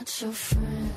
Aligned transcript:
not 0.00 0.20
your 0.22 0.32
friend 0.32 0.92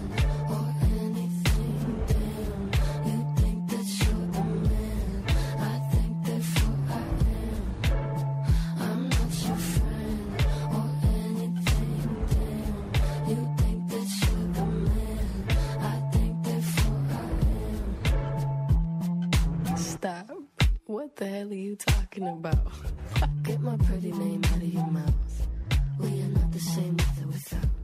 or 0.50 0.66
anything. 0.82 2.04
Damn, 2.08 2.64
you 3.06 3.18
think 3.36 3.60
that 3.70 3.88
you're 4.00 4.28
the 4.32 4.44
man. 4.70 5.24
I 5.60 5.62
think 5.92 6.14
therefore 6.26 6.78
I 6.90 6.92
am. 7.44 7.66
I'm 8.80 9.02
not 9.10 9.34
your 9.46 9.60
friend 9.72 10.30
or 10.78 10.88
anything. 11.20 12.00
Damn, 12.32 13.30
you 13.30 13.40
think 13.60 13.80
that 13.92 14.08
you're 14.22 14.48
the 14.58 14.66
man. 14.88 15.28
I 15.82 15.96
think 16.14 16.34
therefore 16.46 17.04
I 17.12 17.26
am. 19.70 19.78
Stop. 19.78 20.28
What 20.86 21.16
the 21.18 21.26
hell 21.28 21.50
are 21.50 21.54
you 21.54 21.76
talking 21.76 22.28
about? 22.30 22.72
Get 23.44 23.60
my 23.60 23.76
pretty 23.76 24.14
name 24.14 24.42
out 24.46 24.56
of 24.56 24.74
your 24.74 24.88
mouth. 24.88 25.48
We 26.00 26.22
are 26.22 26.30
not 26.30 26.52
the 26.54 26.60
same 26.60 26.96
with 26.96 27.24
or 27.24 27.28
without. 27.28 27.83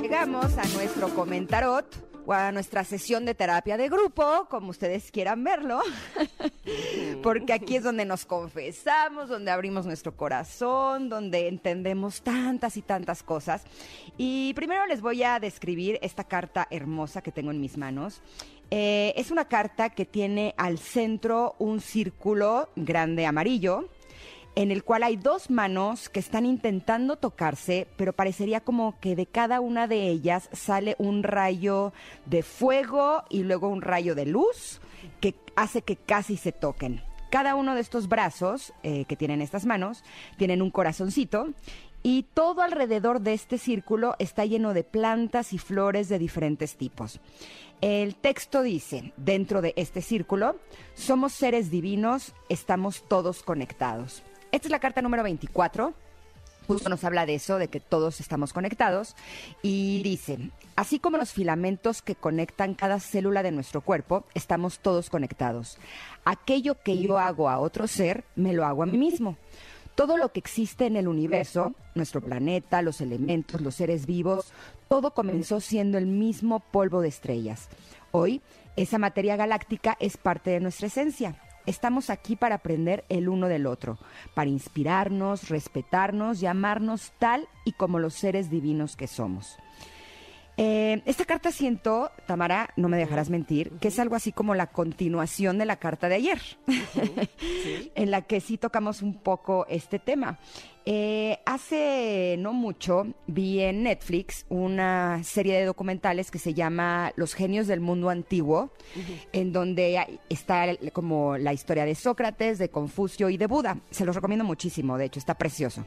Llegamos 0.00 0.58
a 0.58 0.64
nuestro 0.74 1.14
comentarot 1.14 2.08
o 2.26 2.32
a 2.32 2.50
nuestra 2.50 2.82
sesión 2.82 3.24
de 3.24 3.34
terapia 3.34 3.76
de 3.76 3.88
grupo, 3.88 4.46
como 4.50 4.70
ustedes 4.70 5.10
quieran 5.10 5.44
verlo, 5.44 5.80
porque 7.28 7.52
aquí 7.52 7.76
es 7.76 7.84
donde 7.84 8.06
nos 8.06 8.24
confesamos, 8.24 9.28
donde 9.28 9.50
abrimos 9.50 9.84
nuestro 9.84 10.16
corazón, 10.16 11.10
donde 11.10 11.46
entendemos 11.46 12.22
tantas 12.22 12.78
y 12.78 12.82
tantas 12.82 13.22
cosas. 13.22 13.64
Y 14.16 14.54
primero 14.54 14.86
les 14.86 15.02
voy 15.02 15.22
a 15.24 15.38
describir 15.38 15.98
esta 16.00 16.24
carta 16.24 16.66
hermosa 16.70 17.20
que 17.20 17.30
tengo 17.30 17.50
en 17.50 17.60
mis 17.60 17.76
manos. 17.76 18.22
Eh, 18.70 19.12
es 19.14 19.30
una 19.30 19.44
carta 19.44 19.90
que 19.90 20.06
tiene 20.06 20.54
al 20.56 20.78
centro 20.78 21.54
un 21.58 21.82
círculo 21.82 22.70
grande 22.76 23.26
amarillo 23.26 23.90
en 24.54 24.70
el 24.70 24.82
cual 24.82 25.02
hay 25.02 25.16
dos 25.16 25.50
manos 25.50 26.08
que 26.08 26.20
están 26.20 26.46
intentando 26.46 27.16
tocarse, 27.16 27.86
pero 27.98 28.14
parecería 28.14 28.60
como 28.60 28.98
que 29.00 29.16
de 29.16 29.26
cada 29.26 29.60
una 29.60 29.86
de 29.86 30.08
ellas 30.08 30.48
sale 30.52 30.96
un 30.98 31.22
rayo 31.22 31.92
de 32.24 32.42
fuego 32.42 33.22
y 33.28 33.44
luego 33.44 33.68
un 33.68 33.82
rayo 33.82 34.14
de 34.14 34.24
luz 34.24 34.80
que 35.20 35.34
hace 35.56 35.82
que 35.82 35.96
casi 35.96 36.38
se 36.38 36.52
toquen. 36.52 37.07
Cada 37.30 37.54
uno 37.54 37.74
de 37.74 37.80
estos 37.82 38.08
brazos 38.08 38.72
eh, 38.82 39.04
que 39.04 39.16
tienen 39.16 39.42
estas 39.42 39.66
manos 39.66 40.02
tienen 40.36 40.62
un 40.62 40.70
corazoncito 40.70 41.48
y 42.02 42.24
todo 42.34 42.62
alrededor 42.62 43.20
de 43.20 43.34
este 43.34 43.58
círculo 43.58 44.14
está 44.18 44.44
lleno 44.44 44.72
de 44.72 44.84
plantas 44.84 45.52
y 45.52 45.58
flores 45.58 46.08
de 46.08 46.18
diferentes 46.18 46.76
tipos. 46.76 47.20
El 47.80 48.16
texto 48.16 48.62
dice, 48.62 49.12
dentro 49.16 49.62
de 49.62 49.74
este 49.76 50.00
círculo, 50.00 50.56
somos 50.94 51.32
seres 51.32 51.70
divinos, 51.70 52.34
estamos 52.48 53.04
todos 53.08 53.42
conectados. 53.42 54.22
Esta 54.50 54.68
es 54.68 54.70
la 54.70 54.80
carta 54.80 55.02
número 55.02 55.22
24. 55.22 55.94
Justo 56.68 56.90
nos 56.90 57.02
habla 57.02 57.24
de 57.24 57.34
eso, 57.34 57.56
de 57.56 57.68
que 57.68 57.80
todos 57.80 58.20
estamos 58.20 58.52
conectados. 58.52 59.16
Y 59.62 60.02
dice, 60.02 60.50
así 60.76 60.98
como 60.98 61.16
los 61.16 61.32
filamentos 61.32 62.02
que 62.02 62.14
conectan 62.14 62.74
cada 62.74 63.00
célula 63.00 63.42
de 63.42 63.52
nuestro 63.52 63.80
cuerpo, 63.80 64.26
estamos 64.34 64.80
todos 64.80 65.08
conectados. 65.08 65.78
Aquello 66.26 66.76
que 66.82 66.98
yo 66.98 67.18
hago 67.18 67.48
a 67.48 67.58
otro 67.58 67.86
ser, 67.86 68.24
me 68.36 68.52
lo 68.52 68.66
hago 68.66 68.82
a 68.82 68.86
mí 68.86 68.98
mismo. 68.98 69.38
Todo 69.94 70.18
lo 70.18 70.30
que 70.30 70.40
existe 70.40 70.84
en 70.84 70.96
el 70.96 71.08
universo, 71.08 71.72
nuestro 71.94 72.20
planeta, 72.20 72.82
los 72.82 73.00
elementos, 73.00 73.62
los 73.62 73.74
seres 73.74 74.04
vivos, 74.04 74.52
todo 74.88 75.14
comenzó 75.14 75.60
siendo 75.60 75.96
el 75.96 76.06
mismo 76.06 76.60
polvo 76.60 77.00
de 77.00 77.08
estrellas. 77.08 77.70
Hoy, 78.10 78.42
esa 78.76 78.98
materia 78.98 79.36
galáctica 79.36 79.96
es 80.00 80.18
parte 80.18 80.50
de 80.50 80.60
nuestra 80.60 80.88
esencia. 80.88 81.40
Estamos 81.68 82.08
aquí 82.08 82.34
para 82.34 82.54
aprender 82.54 83.04
el 83.10 83.28
uno 83.28 83.46
del 83.46 83.66
otro, 83.66 83.98
para 84.32 84.48
inspirarnos, 84.48 85.50
respetarnos 85.50 86.42
y 86.42 86.46
amarnos 86.46 87.12
tal 87.18 87.46
y 87.66 87.72
como 87.72 87.98
los 87.98 88.14
seres 88.14 88.48
divinos 88.48 88.96
que 88.96 89.06
somos. 89.06 89.58
Eh, 90.56 91.02
esta 91.04 91.26
carta 91.26 91.52
siento, 91.52 92.10
Tamara, 92.26 92.70
no 92.76 92.88
me 92.88 92.96
dejarás 92.96 93.28
mentir, 93.28 93.70
que 93.80 93.88
es 93.88 93.98
algo 93.98 94.16
así 94.16 94.32
como 94.32 94.54
la 94.54 94.68
continuación 94.68 95.58
de 95.58 95.66
la 95.66 95.76
carta 95.76 96.08
de 96.08 96.14
ayer, 96.14 96.40
en 97.94 98.10
la 98.10 98.22
que 98.22 98.40
sí 98.40 98.56
tocamos 98.56 99.02
un 99.02 99.18
poco 99.18 99.66
este 99.68 99.98
tema. 99.98 100.38
Eh, 100.90 101.38
hace 101.44 102.36
no 102.38 102.54
mucho 102.54 103.08
vi 103.26 103.60
en 103.60 103.82
Netflix 103.82 104.46
una 104.48 105.22
serie 105.22 105.58
de 105.58 105.66
documentales 105.66 106.30
que 106.30 106.38
se 106.38 106.54
llama 106.54 107.12
Los 107.14 107.34
genios 107.34 107.66
del 107.66 107.80
mundo 107.80 108.08
antiguo, 108.08 108.70
en 109.32 109.52
donde 109.52 109.98
hay- 109.98 110.18
está 110.30 110.64
el- 110.64 110.90
como 110.92 111.36
la 111.36 111.52
historia 111.52 111.84
de 111.84 111.94
Sócrates, 111.94 112.56
de 112.58 112.70
Confucio 112.70 113.28
y 113.28 113.36
de 113.36 113.46
Buda. 113.46 113.76
Se 113.90 114.06
los 114.06 114.14
recomiendo 114.14 114.46
muchísimo, 114.46 114.96
de 114.96 115.04
hecho, 115.04 115.18
está 115.18 115.34
precioso. 115.36 115.84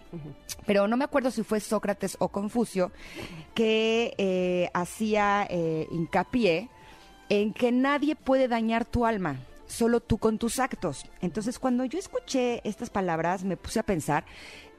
Pero 0.68 0.88
no 0.88 0.98
me 0.98 1.06
acuerdo 1.06 1.32
si 1.32 1.42
fue 1.42 1.60
Sócrates 1.62 2.16
o 2.20 2.28
Confucio 2.28 2.92
que 3.56 4.14
eh, 4.20 4.70
hacía 4.76 5.48
eh, 5.50 5.88
hincapié 5.92 6.70
en 7.30 7.54
que 7.54 7.72
nadie 7.72 8.16
puede 8.16 8.48
dañar 8.48 8.86
tu 8.86 9.08
alma, 9.08 9.38
solo 9.66 10.00
tú 10.00 10.20
con 10.20 10.38
tus 10.38 10.60
actos. 10.60 11.06
Entonces, 11.22 11.58
cuando 11.58 11.86
yo 11.86 11.98
escuché 11.98 12.62
estas 12.70 12.92
palabras, 12.92 13.44
me 13.44 13.58
puse 13.58 13.80
a 13.80 13.84
pensar, 13.84 14.26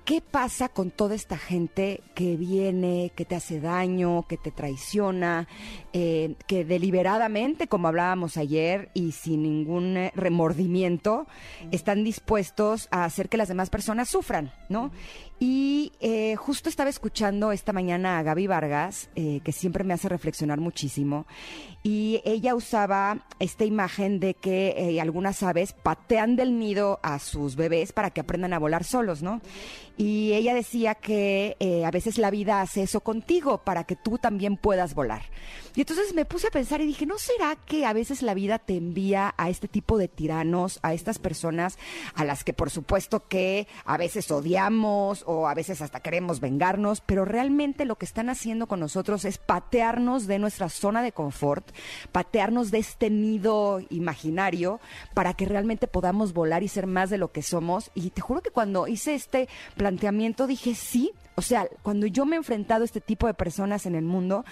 ¿qué 0.04 0.20
pasa 0.20 0.68
con 0.68 0.90
toda 0.90 1.14
esta 1.14 1.38
gente 1.38 2.02
que 2.14 2.36
viene, 2.36 3.12
que 3.14 3.24
te 3.24 3.36
hace 3.36 3.60
daño, 3.60 4.26
que 4.28 4.36
te 4.36 4.50
traiciona, 4.50 5.46
eh, 5.92 6.34
que 6.46 6.64
deliberadamente, 6.64 7.68
como 7.68 7.88
hablábamos 7.88 8.36
ayer, 8.36 8.90
y 8.94 9.12
sin 9.12 9.42
ningún 9.42 9.96
eh, 9.96 10.12
remordimiento, 10.14 11.26
están 11.70 12.04
dispuestos 12.04 12.88
a 12.90 13.04
hacer 13.04 13.28
que 13.28 13.36
las 13.36 13.48
demás 13.48 13.70
personas 13.70 14.08
sufran, 14.08 14.52
¿no? 14.68 14.90
Y 15.38 15.92
eh, 16.00 16.36
justo 16.36 16.68
estaba 16.68 16.88
escuchando 16.88 17.50
esta 17.50 17.72
mañana 17.72 18.18
a 18.18 18.22
Gaby 18.22 18.46
Vargas, 18.46 19.10
eh, 19.16 19.40
que 19.42 19.50
siempre 19.50 19.82
me 19.82 19.94
hace 19.94 20.08
reflexionar 20.08 20.60
muchísimo, 20.60 21.26
y 21.82 22.20
ella 22.24 22.54
usaba 22.54 23.26
esta 23.40 23.64
imagen 23.64 24.20
de 24.20 24.34
que 24.34 24.98
algunas 25.02 25.42
aves 25.42 25.72
patean 25.72 26.36
del 26.36 26.60
nido 26.60 27.00
a 27.02 27.18
sus 27.18 27.56
bebés 27.56 27.92
para 27.92 28.10
que 28.10 28.20
aprendan 28.20 28.52
a 28.52 28.60
volar 28.60 28.84
solos, 28.84 29.20
¿no? 29.20 29.40
Y 29.96 30.32
ella 30.32 30.54
decía 30.54 30.94
que 30.94 31.56
eh, 31.60 31.84
a 31.84 31.90
veces 31.90 32.18
la 32.18 32.30
vida 32.30 32.60
hace 32.60 32.82
eso 32.82 33.00
contigo 33.00 33.58
para 33.58 33.84
que 33.84 33.96
tú 33.96 34.18
también 34.18 34.56
puedas 34.56 34.94
volar. 34.94 35.22
Y 35.74 35.80
entonces 35.80 36.14
me 36.14 36.24
puse 36.24 36.48
a 36.48 36.50
pensar 36.50 36.80
y 36.80 36.86
dije, 36.86 37.06
¿no 37.06 37.18
será 37.18 37.56
que 37.56 37.86
a 37.86 37.92
veces 37.92 38.22
la 38.22 38.34
vida 38.34 38.58
te 38.58 38.76
envía 38.76 39.34
a 39.38 39.48
este 39.48 39.68
tipo 39.68 39.96
de 39.96 40.08
tiranos, 40.08 40.78
a 40.82 40.92
estas 40.92 41.18
personas 41.18 41.78
a 42.14 42.24
las 42.24 42.44
que 42.44 42.52
por 42.52 42.70
supuesto 42.70 43.26
que 43.26 43.66
a 43.84 43.96
veces 43.96 44.30
odiamos 44.30 45.24
o 45.26 45.48
a 45.48 45.54
veces 45.54 45.80
hasta 45.80 46.00
queremos 46.00 46.40
vengarnos, 46.40 47.00
pero 47.00 47.24
realmente 47.24 47.84
lo 47.84 47.96
que 47.96 48.04
están 48.04 48.28
haciendo 48.28 48.66
con 48.66 48.80
nosotros 48.80 49.24
es 49.24 49.38
patearnos 49.38 50.26
de 50.26 50.38
nuestra 50.38 50.68
zona 50.68 51.02
de 51.02 51.12
confort, 51.12 51.66
patearnos 52.12 52.70
de 52.70 52.78
este 52.78 53.10
nido 53.10 53.80
imaginario 53.90 54.80
para 55.14 55.34
que 55.34 55.46
realmente 55.46 55.86
podamos 55.86 56.32
volar 56.32 56.62
y 56.62 56.68
ser 56.68 56.86
más 56.86 57.10
de 57.10 57.18
lo 57.18 57.32
que 57.32 57.42
somos? 57.42 57.90
Y 57.94 58.10
te 58.10 58.20
juro 58.20 58.42
que 58.42 58.50
cuando 58.50 58.86
hice 58.88 59.14
este 59.14 59.48
planteamiento 59.82 60.46
dije, 60.46 60.76
sí, 60.76 61.10
o 61.34 61.42
sea, 61.42 61.66
cuando 61.82 62.06
yo 62.06 62.26
me 62.26 62.36
he 62.36 62.38
enfrentado 62.38 62.82
a 62.82 62.84
este 62.84 63.00
tipo 63.00 63.26
de 63.26 63.34
personas 63.34 63.86
en 63.86 63.94
el 63.94 64.04
mundo, 64.04 64.44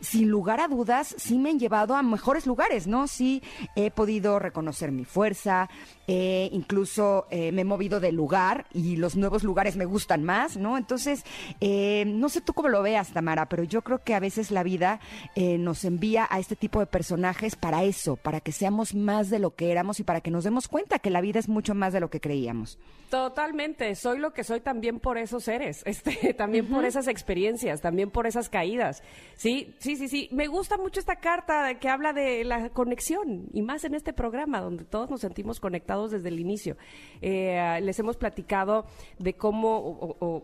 sin 0.00 0.28
lugar 0.28 0.60
a 0.60 0.68
dudas, 0.68 1.14
sí 1.18 1.38
me 1.38 1.50
han 1.50 1.58
llevado 1.58 1.94
a 1.94 2.02
mejores 2.02 2.46
lugares, 2.46 2.86
¿no? 2.86 3.06
Sí 3.06 3.42
he 3.76 3.90
podido 3.90 4.38
reconocer 4.38 4.92
mi 4.92 5.04
fuerza, 5.04 5.68
eh, 6.06 6.48
incluso 6.52 7.26
eh, 7.30 7.52
me 7.52 7.62
he 7.62 7.64
movido 7.64 8.00
de 8.00 8.12
lugar 8.12 8.66
y 8.72 8.96
los 8.96 9.16
nuevos 9.16 9.44
lugares 9.44 9.76
me 9.76 9.84
gustan 9.84 10.24
más, 10.24 10.56
¿no? 10.56 10.76
Entonces, 10.76 11.24
eh, 11.60 12.04
no 12.06 12.28
sé 12.28 12.40
tú 12.40 12.54
cómo 12.54 12.68
lo 12.68 12.82
veas, 12.82 13.12
Tamara, 13.12 13.48
pero 13.48 13.64
yo 13.64 13.82
creo 13.82 14.02
que 14.02 14.14
a 14.14 14.20
veces 14.20 14.50
la 14.50 14.62
vida 14.62 15.00
eh, 15.34 15.58
nos 15.58 15.84
envía 15.84 16.26
a 16.30 16.38
este 16.38 16.56
tipo 16.56 16.80
de 16.80 16.86
personajes 16.86 17.56
para 17.56 17.84
eso, 17.84 18.16
para 18.16 18.40
que 18.40 18.52
seamos 18.52 18.94
más 18.94 19.30
de 19.30 19.38
lo 19.38 19.54
que 19.54 19.70
éramos 19.70 20.00
y 20.00 20.04
para 20.04 20.20
que 20.20 20.30
nos 20.30 20.44
demos 20.44 20.68
cuenta 20.68 20.98
que 20.98 21.10
la 21.10 21.20
vida 21.20 21.38
es 21.38 21.48
mucho 21.48 21.74
más 21.74 21.92
de 21.92 22.00
lo 22.00 22.10
que 22.10 22.20
creíamos. 22.20 22.78
Totalmente, 23.10 23.94
soy 23.94 24.18
lo 24.18 24.32
que 24.32 24.42
soy 24.44 24.60
también 24.60 24.98
por 24.98 25.18
esos 25.18 25.44
seres, 25.44 25.82
este, 25.86 26.31
también 26.36 26.66
por 26.66 26.84
esas 26.84 27.08
experiencias, 27.08 27.80
también 27.80 28.10
por 28.10 28.26
esas 28.26 28.48
caídas. 28.48 29.02
Sí, 29.36 29.74
sí, 29.78 29.96
sí, 29.96 30.08
sí. 30.08 30.28
Me 30.32 30.46
gusta 30.46 30.76
mucho 30.76 31.00
esta 31.00 31.16
carta 31.16 31.78
que 31.78 31.88
habla 31.88 32.12
de 32.12 32.44
la 32.44 32.70
conexión 32.70 33.46
y 33.52 33.62
más 33.62 33.84
en 33.84 33.94
este 33.94 34.12
programa 34.12 34.60
donde 34.60 34.84
todos 34.84 35.10
nos 35.10 35.20
sentimos 35.20 35.60
conectados 35.60 36.10
desde 36.10 36.28
el 36.28 36.40
inicio. 36.40 36.76
Eh, 37.20 37.78
les 37.82 37.98
hemos 37.98 38.16
platicado 38.16 38.86
de 39.18 39.34
cómo 39.34 39.78
o- 39.78 40.42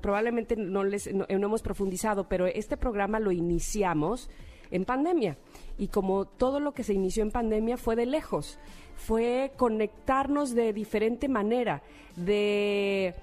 probablemente 0.00 0.56
no 0.56 0.84
les 0.84 1.12
no, 1.12 1.26
no 1.28 1.46
hemos 1.46 1.62
profundizado, 1.62 2.28
pero 2.28 2.46
este 2.46 2.76
programa 2.76 3.18
lo 3.18 3.32
iniciamos 3.32 4.28
en 4.70 4.84
pandemia 4.84 5.38
y 5.78 5.88
como 5.88 6.26
todo 6.26 6.60
lo 6.60 6.72
que 6.72 6.84
se 6.84 6.92
inició 6.92 7.22
en 7.22 7.30
pandemia 7.30 7.76
fue 7.76 7.96
de 7.96 8.04
lejos, 8.06 8.58
fue 8.96 9.52
conectarnos 9.56 10.54
de 10.54 10.72
diferente 10.74 11.28
manera, 11.28 11.82
de 12.14 13.14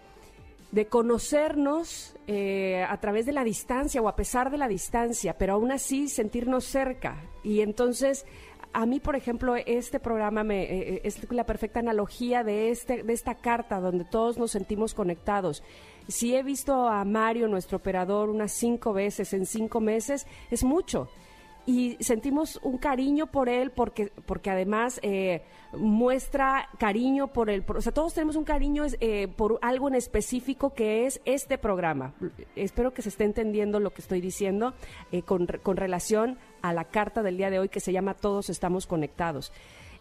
de 0.71 0.87
conocernos 0.87 2.15
eh, 2.27 2.83
a 2.83 2.97
través 2.99 3.25
de 3.25 3.31
la 3.31 3.43
distancia 3.43 4.01
o 4.01 4.09
a 4.09 4.15
pesar 4.15 4.51
de 4.51 4.57
la 4.57 4.67
distancia, 4.67 5.37
pero 5.37 5.53
aún 5.53 5.71
así 5.71 6.09
sentirnos 6.09 6.65
cerca. 6.65 7.23
Y 7.43 7.61
entonces, 7.61 8.25
a 8.73 8.85
mí, 8.85 8.99
por 8.99 9.15
ejemplo, 9.15 9.55
este 9.55 9.99
programa 9.99 10.43
me, 10.43 10.63
eh, 10.63 10.67
eh, 10.95 11.01
es 11.03 11.31
la 11.31 11.45
perfecta 11.45 11.79
analogía 11.79 12.43
de, 12.43 12.69
este, 12.69 13.03
de 13.03 13.13
esta 13.13 13.35
carta 13.35 13.79
donde 13.79 14.05
todos 14.05 14.37
nos 14.37 14.51
sentimos 14.51 14.93
conectados. 14.93 15.63
Si 16.07 16.35
he 16.35 16.43
visto 16.43 16.87
a 16.87 17.03
Mario, 17.05 17.47
nuestro 17.47 17.77
operador, 17.77 18.29
unas 18.29 18.51
cinco 18.51 18.93
veces 18.93 19.33
en 19.33 19.45
cinco 19.45 19.79
meses, 19.79 20.27
es 20.51 20.63
mucho 20.63 21.09
y 21.67 21.97
sentimos 21.99 22.59
un 22.63 22.77
cariño 22.77 23.27
por 23.27 23.49
él 23.49 23.71
porque, 23.71 24.09
porque 24.25 24.49
además 24.49 25.01
eh, 25.03 25.43
muestra 25.73 26.69
cariño 26.79 27.27
por 27.27 27.49
el, 27.49 27.65
o 27.67 27.81
sea, 27.81 27.91
todos 27.91 28.13
tenemos 28.13 28.37
un 28.37 28.45
cariño 28.45 28.85
eh, 29.01 29.27
por 29.27 29.59
algo 29.61 29.89
en 29.89 29.95
específico 29.95 30.73
que 30.73 31.05
es 31.05 31.19
este 31.25 31.57
programa. 31.57 32.13
Espero 32.55 32.93
que 32.93 33.01
se 33.01 33.09
esté 33.09 33.25
entendiendo 33.25 33.81
lo 33.81 33.91
que 33.91 34.01
estoy 34.01 34.21
diciendo 34.21 34.73
eh, 35.11 35.23
con, 35.23 35.45
con 35.61 35.75
relación 35.75 36.37
a 36.61 36.71
la 36.71 36.85
carta 36.85 37.21
del 37.21 37.35
día 37.35 37.49
de 37.49 37.59
hoy 37.59 37.67
que 37.67 37.81
se 37.81 37.91
llama 37.91 38.13
Todos 38.13 38.49
estamos 38.49 38.87
conectados. 38.87 39.51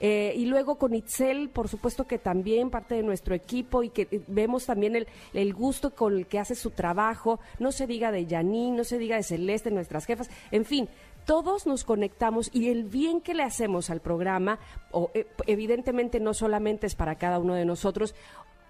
Eh, 0.01 0.35
y 0.37 0.47
luego 0.47 0.77
con 0.77 0.95
Itzel, 0.95 1.49
por 1.49 1.69
supuesto 1.69 2.07
que 2.07 2.19
también 2.19 2.71
parte 2.71 2.95
de 2.95 3.03
nuestro 3.03 3.35
equipo 3.35 3.83
y 3.83 3.91
que 3.91 4.09
eh, 4.11 4.21
vemos 4.27 4.67
también 4.67 4.97
el, 4.97 5.07
el 5.33 5.55
gusto 5.55 5.95
con 5.95 6.17
el 6.17 6.27
que 6.27 6.39
hace 6.39 6.55
su 6.55 6.71
trabajo. 6.71 7.41
No 7.59 7.73
se 7.73 7.87
diga 7.87 8.13
de 8.13 8.27
Janine, 8.27 8.77
no 8.77 8.85
se 8.85 8.99
diga 8.99 9.17
de 9.17 9.23
Celeste, 9.23 9.71
nuestras 9.71 10.07
jefas. 10.07 10.31
En 10.51 10.65
fin, 10.65 10.89
todos 11.27 11.67
nos 11.67 11.85
conectamos 11.85 12.51
y 12.53 12.71
el 12.71 12.85
bien 12.85 13.21
que 13.21 13.35
le 13.35 13.43
hacemos 13.43 13.91
al 13.91 14.01
programa, 14.01 14.59
o, 14.93 15.11
eh, 15.13 15.27
evidentemente 15.47 16.21
no 16.21 16.33
solamente 16.33 16.87
es 16.87 16.95
para 16.95 17.17
cada 17.17 17.39
uno 17.39 17.55
de 17.55 17.65
nosotros, 17.65 18.15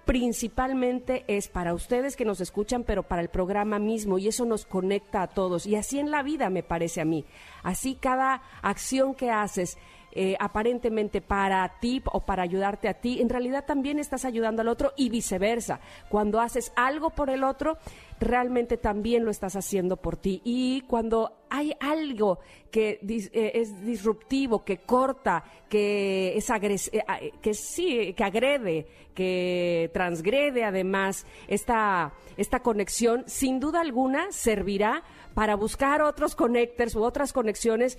principalmente 0.07 1.25
es 1.29 1.49
para 1.49 1.75
ustedes 1.75 2.17
que 2.17 2.25
nos 2.25 2.41
escuchan, 2.41 2.85
pero 2.85 3.03
para 3.03 3.23
el 3.23 3.29
programa 3.29 3.79
mismo 3.79 4.19
y 4.19 4.29
eso 4.29 4.47
nos 4.47 4.65
conecta 4.65 5.23
a 5.23 5.27
todos. 5.27 5.67
Y 5.67 5.77
así 5.77 5.99
en 5.99 6.11
la 6.11 6.23
vida 6.23 6.49
me 6.49 6.63
parece 6.63 7.01
a 7.01 7.05
mí. 7.05 7.25
Así 7.63 7.97
cada 7.97 8.41
acción 8.63 9.15
que 9.15 9.31
haces 9.31 9.77
eh, 10.19 10.35
aparentemente 10.41 11.21
para 11.21 11.79
ti 11.79 12.03
o 12.11 12.21
para 12.25 12.43
ayudarte 12.43 12.89
a 12.89 12.95
ti, 12.95 13.21
en 13.21 13.29
realidad 13.29 13.67
también 13.67 13.99
estás 13.99 14.25
ayudando 14.25 14.63
al 14.63 14.69
otro 14.69 14.93
y 14.97 15.11
viceversa. 15.11 15.81
Cuando 16.09 16.41
haces 16.41 16.73
algo 16.75 17.11
por 17.11 17.29
el 17.29 17.45
otro, 17.45 17.77
realmente 18.19 18.79
también 18.79 19.27
lo 19.27 19.31
estás 19.31 19.57
haciendo 19.57 19.99
por 19.99 20.17
ti. 20.17 20.41
Y 20.43 20.81
cuando 20.83 21.45
hay 21.51 21.75
algo 21.81 22.39
que 22.71 22.99
eh, 23.03 23.53
es 23.55 23.85
disruptivo, 23.85 24.65
que 24.65 24.79
corta, 24.79 25.45
que 25.69 26.35
es 26.35 26.49
agres 26.49 26.91
eh, 26.95 27.03
que 27.43 27.53
sí, 27.53 28.15
que 28.15 28.25
agrede, 28.25 28.87
que 29.15 29.91
transgrede 29.93 30.65
además 30.65 31.27
esta, 31.47 32.15
esta 32.39 32.61
conexión, 32.61 33.25
sin 33.27 33.61
duda 33.61 33.83
alguna 33.83 34.33
servirá 34.33 35.03
para 35.35 35.57
buscar 35.57 36.01
otros 36.01 36.35
connectors 36.35 36.97
u 36.97 37.03
otras 37.03 37.35
conexiones 37.35 37.99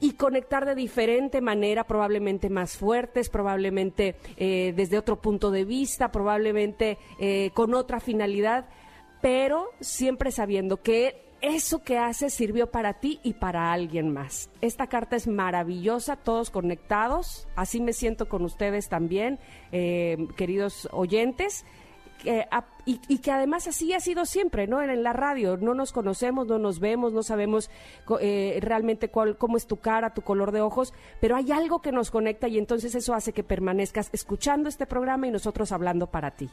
y 0.00 0.12
conectar 0.12 0.64
de 0.64 0.74
diferente 0.74 1.40
manera, 1.40 1.84
probablemente 1.84 2.48
más 2.48 2.76
fuertes, 2.76 3.28
probablemente 3.28 4.16
eh, 4.36 4.72
desde 4.74 4.98
otro 4.98 5.20
punto 5.20 5.50
de 5.50 5.64
vista, 5.64 6.10
probablemente 6.10 6.98
eh, 7.18 7.50
con 7.54 7.74
otra 7.74 8.00
finalidad, 8.00 8.66
pero 9.20 9.70
siempre 9.80 10.30
sabiendo 10.30 10.78
que 10.78 11.30
eso 11.42 11.82
que 11.82 11.98
haces 11.98 12.34
sirvió 12.34 12.70
para 12.70 12.94
ti 12.94 13.18
y 13.22 13.34
para 13.34 13.72
alguien 13.72 14.12
más. 14.12 14.50
Esta 14.60 14.88
carta 14.88 15.16
es 15.16 15.26
maravillosa, 15.26 16.16
todos 16.16 16.50
conectados, 16.50 17.48
así 17.56 17.80
me 17.80 17.92
siento 17.92 18.28
con 18.28 18.44
ustedes 18.44 18.88
también, 18.88 19.38
eh, 19.72 20.28
queridos 20.36 20.88
oyentes 20.92 21.64
y, 22.84 23.18
que 23.18 23.30
además 23.30 23.66
así 23.68 23.92
ha 23.92 24.00
sido 24.00 24.24
siempre, 24.24 24.66
¿no? 24.66 24.82
En, 24.82 25.02
la 25.02 25.12
radio 25.12 25.56
no 25.56 25.74
nos 25.74 25.92
conocemos, 25.92 26.46
no 26.46 26.58
nos 26.58 26.80
vemos, 26.80 27.12
no 27.12 27.22
sabemos 27.22 27.70
eh, 28.20 28.58
realmente 28.60 29.08
cuál, 29.08 29.36
cómo 29.36 29.56
es 29.56 29.66
tu 29.66 29.76
cara, 29.76 30.14
tu 30.14 30.22
color 30.22 30.52
de 30.52 30.60
ojos, 30.60 30.92
pero 31.20 31.36
hay 31.36 31.52
algo 31.52 31.80
que 31.80 31.92
nos 31.92 32.10
conecta 32.10 32.48
y 32.48 32.58
entonces 32.58 32.94
eso 32.94 33.14
hace 33.14 33.32
que 33.32 33.44
permanezcas 33.44 34.10
escuchando 34.12 34.68
este 34.68 34.86
programa 34.86 35.26
y 35.26 35.30
nosotros 35.30 35.72
hablando 35.72 36.06
para 36.08 36.30
ti. 36.32 36.50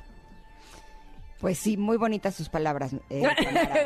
Pues 1.40 1.60
sí, 1.60 1.78
muy 1.78 1.98
bonitas 1.98 2.34
sus 2.36 2.50
palabras, 2.50 2.94
eh, 3.10 3.24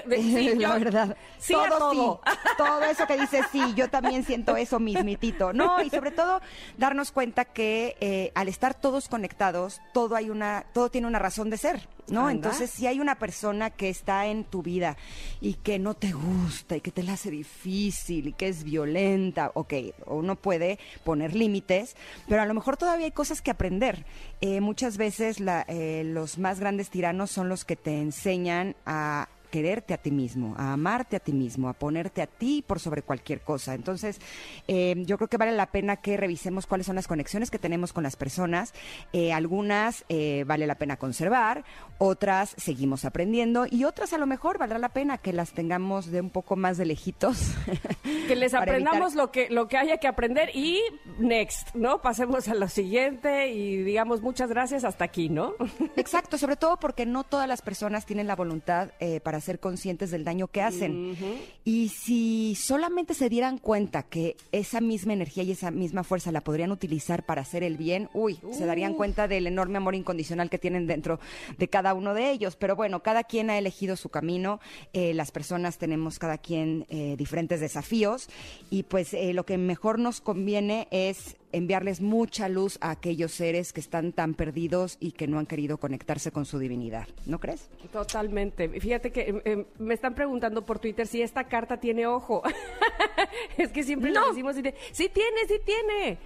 sí, 0.09 0.56
la 0.56 0.77
verdad. 0.77 1.18
Sí 1.38 1.53
todo, 1.53 1.77
todo. 1.77 2.21
Sí, 2.25 2.33
todo 2.57 2.83
eso 2.89 3.06
que 3.07 3.18
dice 3.18 3.42
sí, 3.51 3.62
yo 3.75 3.89
también 3.89 4.24
siento 4.24 4.56
eso 4.56 4.80
mismitito. 4.80 5.51
No, 5.51 5.81
y 5.81 5.89
sobre 5.89 6.12
todo 6.12 6.42
darnos 6.77 7.12
cuenta 7.12 7.45
que 7.45 7.98
eh, 8.00 8.31
al 8.36 8.48
estar 8.48 8.74
todos 8.74 9.09
conectados, 9.09 9.81
todo 9.94 10.15
hay 10.15 10.30
una, 10.30 10.65
todo 10.74 10.89
tiene 10.89 11.07
una 11.07 11.19
razón 11.19 11.50
de 11.50 11.57
ser. 11.57 11.89
¿No? 12.07 12.30
Entonces, 12.30 12.69
si 12.69 12.88
hay 12.88 13.00
una 13.00 13.15
persona 13.15 13.69
que 13.69 13.89
está 13.89 14.27
en 14.27 14.44
tu 14.44 14.62
vida 14.62 14.98
y 15.39 15.56
que 15.56 15.80
no 15.80 15.94
te 15.94 16.12
gusta 16.12 16.75
y 16.75 16.81
que 16.81 16.92
te 16.92 17.03
la 17.03 17.13
hace 17.13 17.31
difícil 17.31 18.27
y 18.27 18.33
que 18.33 18.48
es 18.48 18.63
violenta, 18.63 19.51
ok, 19.53 19.74
uno 20.07 20.36
puede 20.36 20.80
poner 21.03 21.36
límites, 21.36 21.95
pero 22.27 22.42
a 22.42 22.45
lo 22.45 22.53
mejor 22.53 22.77
todavía 22.77 23.06
hay 23.06 23.12
cosas 23.12 23.42
que 23.42 23.51
aprender. 23.51 24.06
Eh, 24.42 24.62
muchas 24.62 24.98
veces 24.98 25.39
la, 25.39 25.65
eh, 25.68 26.03
los 26.06 26.38
más 26.38 26.59
grandes 26.59 26.89
tiranos 26.89 27.31
son 27.31 27.50
los 27.50 27.65
que 27.65 27.75
te 27.75 28.00
enseñan 28.00 28.75
a 28.86 29.30
quererte 29.51 29.94
a 29.94 29.98
ti 29.98 30.09
mismo, 30.09 30.56
a 30.57 30.74
amarte 30.74 31.18
a 31.18 31.19
ti 31.19 31.33
mismo, 31.33 31.69
a 31.69 31.74
ponerte 31.74 32.21
a 32.24 32.27
ti 32.27 32.63
por 32.65 32.80
sobre 32.80 33.03
cualquier 33.03 33.42
cosa. 33.42 33.75
Entonces, 33.75 34.19
eh, 34.68 34.95
yo 35.06 35.18
creo 35.18 35.27
que 35.27 35.38
vale 35.38 35.51
la 35.51 35.68
pena 35.68 35.98
que 35.98 36.18
revisemos 36.18 36.65
cuáles 36.65 36.88
son 36.88 36.95
las 36.95 37.07
conexiones 37.07 37.51
que 37.51 37.59
tenemos 37.59 37.94
con 37.94 38.03
las 38.03 38.15
personas. 38.15 38.74
Eh, 39.13 39.33
algunas 39.33 40.06
eh, 40.09 40.45
vale 40.48 40.65
la 40.65 40.75
pena 40.75 40.98
conservar, 40.98 41.65
otras 41.98 42.56
seguimos 42.57 43.06
aprendiendo 43.06 43.68
y 43.69 43.83
otras 43.83 44.13
a 44.13 44.18
lo 44.18 44.25
mejor 44.25 44.57
valdrá 44.57 44.80
la 44.80 44.89
pena 44.89 45.18
que 45.18 45.33
las 45.33 45.51
tengamos 45.51 46.09
de 46.09 46.21
un 46.21 46.30
poco 46.30 46.56
más 46.56 46.77
de 46.77 46.86
lejitos. 46.86 47.51
Que 48.27 48.36
les 48.36 48.54
aprendamos 48.54 49.15
lo 49.15 49.31
que, 49.31 49.50
lo 49.50 49.68
que 49.68 49.77
haya 49.77 49.97
que 49.97 50.07
aprender 50.07 50.56
y 50.56 50.80
next, 51.18 51.75
¿no? 51.75 52.01
Pasemos 52.01 52.47
a 52.47 52.54
lo 52.54 52.69
siguiente 52.69 53.50
y 53.50 53.83
digamos 53.83 54.21
muchas 54.21 54.50
gracias 54.50 54.86
hasta 54.86 55.04
aquí, 55.04 55.27
¿no? 55.27 55.54
Exacto, 55.97 56.38
sobre 56.38 56.56
todo 56.56 56.77
porque 56.77 57.06
no 57.06 57.24
todas 57.24 57.47
las 57.47 57.62
personas 57.62 58.06
tienen 58.06 58.27
la 58.27 58.36
voluntad 58.36 58.92
para 59.24 59.40
ser 59.41 59.59
conscientes 59.59 60.11
del 60.11 60.23
daño 60.23 60.47
que 60.47 60.61
hacen. 60.61 61.15
Y 61.63 61.89
si 61.89 62.55
solamente 62.55 63.13
se 63.13 63.29
dieran 63.29 63.57
cuenta 63.57 64.03
que 64.03 64.35
esa 64.51 64.81
misma 64.81 65.13
energía 65.13 65.43
y 65.43 65.51
esa 65.51 65.71
misma 65.71 66.03
fuerza 66.03 66.31
la 66.31 66.41
podrían 66.41 66.71
utilizar 66.71 67.25
para 67.25 67.41
hacer 67.41 67.63
el 67.63 67.77
bien, 67.77 68.09
uy, 68.13 68.39
se 68.51 68.65
darían 68.65 68.93
cuenta 68.93 69.27
del 69.27 69.47
enorme 69.47 69.77
amor 69.77 69.95
incondicional 69.95 70.49
que 70.49 70.57
tienen 70.57 70.88
dentro 70.88 71.19
de 71.57 71.67
cada 71.67 71.93
uno 71.93 72.13
de 72.13 72.31
ellos. 72.31 72.55
Pero 72.55 72.75
bueno, 72.75 73.03
cada 73.03 73.23
quien 73.23 73.49
ha 73.49 73.57
elegido 73.57 73.95
su 73.95 74.09
camino, 74.09 74.59
eh, 74.93 75.13
las 75.13 75.31
personas 75.31 75.77
tenemos 75.77 76.19
cada 76.19 76.37
quien 76.37 76.85
eh, 76.89 77.15
diferentes 77.17 77.59
desafíos 77.59 78.29
y 78.69 78.83
pues 78.83 79.13
eh, 79.13 79.33
lo 79.33 79.45
que 79.45 79.57
mejor 79.57 79.99
nos 79.99 80.21
conviene 80.21 80.87
es 80.92 81.35
enviarles 81.51 82.01
mucha 82.01 82.49
luz 82.49 82.77
a 82.81 82.91
aquellos 82.91 83.31
seres 83.31 83.73
que 83.73 83.79
están 83.79 84.11
tan 84.11 84.33
perdidos 84.33 84.97
y 84.99 85.11
que 85.11 85.27
no 85.27 85.39
han 85.39 85.45
querido 85.45 85.77
conectarse 85.77 86.31
con 86.31 86.45
su 86.45 86.59
divinidad. 86.59 87.07
¿No 87.25 87.39
crees? 87.39 87.69
Totalmente. 87.91 88.67
Fíjate 88.79 89.11
que 89.11 89.21
em, 89.21 89.41
em, 89.45 89.65
me 89.79 89.93
están 89.93 90.15
preguntando 90.15 90.65
por 90.65 90.79
Twitter 90.79 91.07
si 91.07 91.21
esta 91.21 91.45
carta 91.45 91.77
tiene 91.77 92.07
ojo. 92.07 92.43
es 93.57 93.71
que 93.71 93.83
siempre 93.83 94.11
lo 94.11 94.27
decimos. 94.29 94.57
Y 94.57 94.63
sí 94.91 95.09
tiene, 95.09 95.47
sí 95.47 95.59
tiene. 95.65 96.17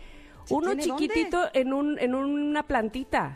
Uno 0.50 0.76
chiquitito 0.76 1.50
en, 1.54 1.74
un, 1.74 1.98
en 2.00 2.14
una 2.14 2.64
plantita 2.64 3.34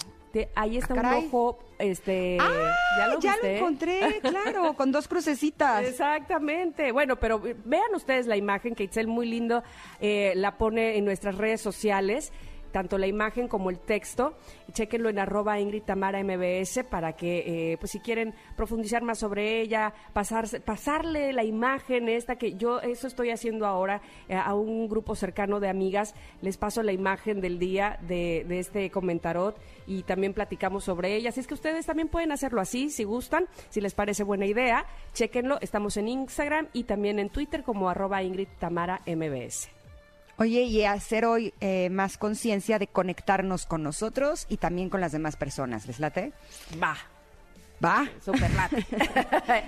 ahí 0.55 0.77
está 0.77 0.93
ah, 0.95 1.17
un 1.17 1.25
ojo, 1.25 1.59
este, 1.77 2.37
ah, 2.39 2.75
¿ya 2.97 3.07
lo, 3.07 3.19
ya 3.19 3.35
lo 3.41 3.47
encontré, 3.47 4.19
claro, 4.21 4.73
con 4.73 4.91
dos 4.91 5.07
crucecitas. 5.07 5.87
Exactamente. 5.87 6.91
Bueno, 6.91 7.17
pero 7.17 7.39
vean 7.39 7.95
ustedes 7.95 8.27
la 8.27 8.37
imagen 8.37 8.75
que 8.75 8.83
Itzel 8.83 9.07
muy 9.07 9.27
lindo 9.27 9.63
eh, 9.99 10.33
la 10.35 10.57
pone 10.57 10.97
en 10.97 11.05
nuestras 11.05 11.35
redes 11.35 11.61
sociales 11.61 12.31
tanto 12.71 12.97
la 12.97 13.07
imagen 13.07 13.47
como 13.47 13.69
el 13.69 13.79
texto. 13.79 14.35
Chequenlo 14.71 15.09
en 15.09 15.19
arroba 15.19 15.59
Ingrid 15.59 15.83
Tamara 15.83 16.23
MBS 16.23 16.83
para 16.89 17.13
que, 17.13 17.73
eh, 17.73 17.77
pues 17.77 17.91
si 17.91 17.99
quieren 17.99 18.33
profundizar 18.55 19.03
más 19.03 19.19
sobre 19.19 19.61
ella, 19.61 19.93
pasarse, 20.13 20.59
pasarle 20.59 21.33
la 21.33 21.43
imagen 21.43 22.09
esta 22.09 22.35
que 22.35 22.55
yo, 22.55 22.79
eso 22.81 23.07
estoy 23.07 23.31
haciendo 23.31 23.65
ahora 23.65 24.01
eh, 24.27 24.35
a 24.35 24.53
un 24.53 24.87
grupo 24.87 25.15
cercano 25.15 25.59
de 25.59 25.69
amigas, 25.69 26.15
les 26.41 26.57
paso 26.57 26.83
la 26.83 26.91
imagen 26.91 27.41
del 27.41 27.59
día 27.59 27.99
de, 28.07 28.45
de 28.47 28.59
este 28.59 28.89
comentarot 28.91 29.59
y 29.87 30.03
también 30.03 30.33
platicamos 30.33 30.83
sobre 30.83 31.15
ella. 31.15 31.29
Así 31.29 31.39
es 31.39 31.47
que 31.47 31.53
ustedes 31.55 31.85
también 31.85 32.07
pueden 32.07 32.31
hacerlo 32.31 32.61
así, 32.61 32.89
si 32.89 33.03
gustan, 33.03 33.47
si 33.69 33.81
les 33.81 33.93
parece 33.93 34.23
buena 34.23 34.45
idea, 34.45 34.85
chequenlo. 35.13 35.57
Estamos 35.61 35.97
en 35.97 36.07
Instagram 36.07 36.67
y 36.73 36.83
también 36.83 37.19
en 37.19 37.29
Twitter 37.29 37.63
como 37.63 37.89
arroba 37.89 38.23
Ingrid 38.23 38.49
Tamara 38.59 39.01
MBS. 39.05 39.78
Oye, 40.39 40.61
y 40.61 40.85
hacer 40.85 41.25
hoy 41.25 41.53
eh, 41.59 41.89
más 41.89 42.17
conciencia 42.17 42.79
de 42.79 42.87
conectarnos 42.87 43.65
con 43.65 43.83
nosotros 43.83 44.45
y 44.47 44.55
también 44.55 44.89
con 44.89 45.01
las 45.01 45.11
demás 45.11 45.35
personas. 45.35 45.85
¿Les 45.85 45.99
late? 45.99 46.31
Va. 46.81 46.95
¿Va? 47.83 48.07
Super 48.23 48.49
late. 48.53 48.85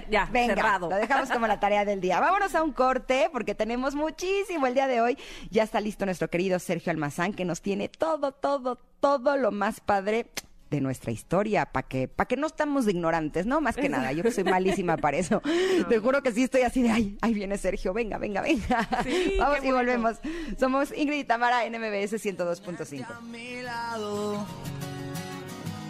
ya, 0.09 0.29
Venga, 0.31 0.55
cerrado. 0.55 0.89
lo 0.89 0.95
dejamos 0.95 1.29
como 1.29 1.45
la 1.45 1.59
tarea 1.59 1.83
del 1.83 1.99
día. 1.99 2.21
Vámonos 2.21 2.55
a 2.55 2.63
un 2.63 2.71
corte 2.71 3.29
porque 3.33 3.53
tenemos 3.53 3.95
muchísimo 3.95 4.65
el 4.65 4.73
día 4.73 4.87
de 4.87 5.01
hoy. 5.01 5.17
Ya 5.49 5.63
está 5.63 5.81
listo 5.81 6.05
nuestro 6.05 6.29
querido 6.29 6.57
Sergio 6.57 6.91
Almazán 6.91 7.33
que 7.33 7.43
nos 7.43 7.61
tiene 7.61 7.89
todo, 7.89 8.31
todo, 8.31 8.77
todo 9.01 9.35
lo 9.35 9.51
más 9.51 9.81
padre 9.81 10.27
de 10.71 10.81
nuestra 10.81 11.11
historia, 11.11 11.65
para 11.67 11.87
que, 11.87 12.07
para 12.07 12.27
que 12.27 12.37
no 12.37 12.47
estamos 12.47 12.85
de 12.85 12.93
ignorantes, 12.93 13.45
¿no? 13.45 13.61
Más 13.61 13.75
que 13.75 13.89
nada, 13.89 14.11
yo 14.13 14.23
que 14.23 14.31
soy 14.31 14.45
malísima 14.45 14.97
para 14.97 15.17
eso. 15.17 15.41
Te 15.89 15.99
juro 15.99 16.23
que 16.23 16.31
sí 16.31 16.43
estoy 16.43 16.61
así 16.61 16.81
de, 16.81 16.89
ay, 16.89 17.17
ahí 17.21 17.33
viene 17.33 17.57
Sergio, 17.57 17.93
venga, 17.93 18.17
venga, 18.17 18.41
venga. 18.41 18.87
Sí, 19.03 19.35
Vamos 19.39 19.57
y 19.57 19.61
bueno. 19.63 19.75
volvemos. 19.77 20.17
Somos 20.57 20.91
Ingrid 20.95 21.19
y 21.19 21.23
Tamara 21.25 21.65
en 21.65 21.73
MBS 21.73 22.13
102.5. 22.13 23.05
a 23.05 23.19
mi 23.21 23.61
lado 23.61 24.45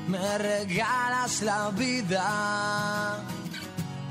me 0.07 0.37
regalas 0.39 1.43
la 1.43 1.69
vida 1.69 3.19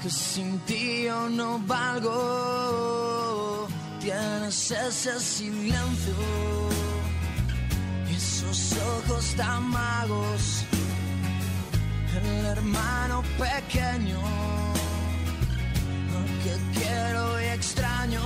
que 0.02 0.08
sin 0.08 0.58
ti 0.60 1.02
yo 1.04 1.28
no 1.28 1.58
valgo 1.66 3.66
tienes 4.00 4.70
ese 4.70 5.18
silencio 5.20 6.14
esos 8.20 8.72
ojos 8.72 9.34
tan 9.34 9.64
magos 9.70 10.64
el 12.22 12.46
hermano 12.46 13.22
pequeño 13.38 14.20
que 16.44 16.78
quiero 16.78 17.40
y 17.40 17.44
extraño 17.44 18.20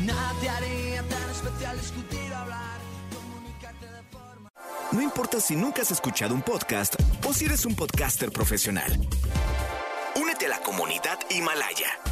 nada 0.00 0.34
te 0.40 0.48
haría 0.50 1.02
tan 1.02 1.30
especial 1.30 1.78
discutir 1.78 2.34
hablar 2.34 2.78
comunicarte 3.14 3.86
de 3.86 4.02
forma 4.10 4.50
No 4.92 5.00
importa 5.00 5.40
si 5.40 5.56
nunca 5.56 5.80
has 5.82 5.90
escuchado 5.90 6.34
un 6.34 6.42
podcast 6.42 6.94
o 7.26 7.32
si 7.32 7.46
eres 7.46 7.64
un 7.64 7.74
podcaster 7.74 8.30
profesional. 8.30 8.90
Únete 10.20 10.46
a 10.46 10.50
la 10.50 10.58
comunidad 10.60 11.18
Himalaya. 11.30 12.11